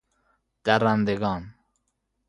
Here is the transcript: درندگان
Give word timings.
درندگان 0.63 1.53